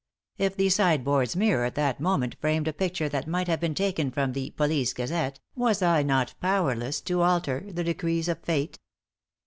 If 0.39 0.55
the 0.57 0.69
sideboard's 0.69 1.35
mirror 1.35 1.63
at 1.63 1.75
that 1.75 1.99
moment 1.99 2.35
framed 2.41 2.67
a 2.67 2.73
picture 2.73 3.07
that 3.09 3.27
might 3.27 3.45
have 3.47 3.59
been 3.59 3.75
taken 3.75 4.09
from 4.09 4.33
the 4.33 4.49
Police 4.49 4.93
Gazette, 4.95 5.39
was 5.53 5.83
I 5.83 6.01
not 6.01 6.33
powerless 6.41 7.01
to 7.01 7.21
alter 7.21 7.71
the 7.71 7.83
decrees 7.83 8.27
of 8.27 8.39
fate? 8.39 8.79